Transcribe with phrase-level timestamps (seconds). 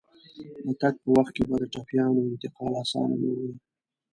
[0.65, 3.51] د تګ په وخت کې به د ټپيانو انتقال اسانه نه وي.